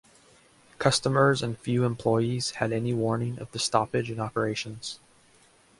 [0.79, 4.99] Customers and few employees had any warning of the stoppage in operations.